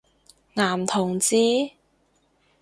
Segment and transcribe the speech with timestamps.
[0.55, 1.35] 男同志？